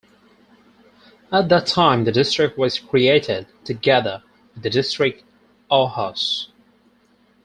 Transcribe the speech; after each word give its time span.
At 1.31 1.47
that 1.49 1.67
time 1.67 2.05
the 2.05 2.11
district 2.11 2.57
was 2.57 2.79
created, 2.79 3.45
together 3.63 4.23
with 4.55 4.63
the 4.63 4.71
district 4.71 5.23
Ahaus. 5.69 6.47